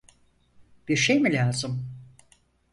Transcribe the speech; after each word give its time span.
Bir 0.87 0.95
şey 0.95 1.19
mi 1.19 1.33
lazım? 1.33 1.85